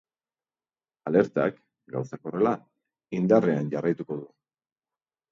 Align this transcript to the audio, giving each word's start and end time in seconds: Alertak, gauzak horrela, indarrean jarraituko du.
Alertak, 1.09 1.59
gauzak 1.95 2.25
horrela, 2.29 2.53
indarrean 3.19 3.69
jarraituko 3.75 4.17
du. 4.23 4.25